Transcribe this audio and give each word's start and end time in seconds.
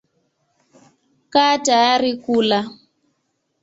Kaa 1.33 1.53
tayari 1.65 2.11
kula. 2.23 2.59